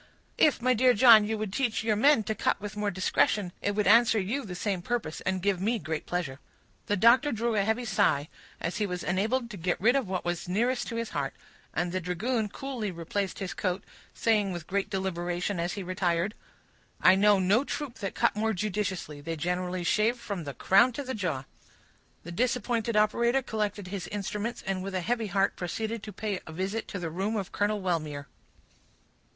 "If, 0.39 0.63
my 0.63 0.73
dear 0.73 0.95
John, 0.95 1.25
you 1.27 1.37
would 1.37 1.53
teach 1.53 1.83
your 1.83 1.95
men 1.95 2.23
to 2.23 2.33
cut 2.33 2.59
with 2.59 2.75
more 2.75 2.89
discretion, 2.89 3.51
it 3.61 3.75
would 3.75 3.85
answer 3.85 4.19
you 4.19 4.43
the 4.43 4.55
same 4.55 4.81
purpose—and 4.81 5.43
give 5.43 5.61
me 5.61 5.77
great 5.77 6.07
pleasure." 6.07 6.39
The 6.87 6.97
doctor 6.97 7.31
drew 7.31 7.53
a 7.53 7.61
heavy 7.61 7.85
sigh, 7.85 8.27
as 8.59 8.77
he 8.77 8.87
was 8.87 9.03
enabled 9.03 9.51
to 9.51 9.57
get 9.57 9.79
rid 9.79 9.95
of 9.95 10.07
what 10.09 10.25
was 10.25 10.49
nearest 10.49 10.87
to 10.87 10.95
the 10.95 11.05
heart; 11.11 11.35
and 11.71 11.91
the 11.91 11.99
dragoon 12.01 12.49
coolly 12.49 12.89
replaced 12.89 13.37
his 13.37 13.53
coat, 13.53 13.83
saying 14.11 14.51
with 14.51 14.65
great 14.65 14.89
deliberation 14.89 15.59
as 15.59 15.73
he 15.73 15.83
retired,— 15.83 16.33
"I 16.99 17.13
know 17.13 17.37
no 17.37 17.63
troop 17.63 17.99
that 17.99 18.15
cut 18.15 18.35
more 18.35 18.53
judiciously; 18.53 19.21
they 19.21 19.35
generally 19.35 19.83
shave 19.83 20.17
from 20.17 20.45
the 20.45 20.55
crown 20.55 20.93
to 20.93 21.03
the 21.03 21.13
jaw." 21.13 21.43
The 22.23 22.31
disappointed 22.31 22.95
operator 22.97 23.43
collected 23.43 23.89
his 23.89 24.07
instruments, 24.07 24.63
and 24.65 24.81
with 24.81 24.95
a 24.95 25.01
heavy 25.01 25.27
heart 25.27 25.55
proceeded 25.55 26.01
to 26.01 26.11
pay 26.11 26.39
a 26.47 26.51
visit 26.51 26.87
to 26.87 26.97
the 26.97 27.11
room 27.11 27.35
of 27.35 27.51
Colonel 27.51 27.79
Wellmere. 27.81 28.25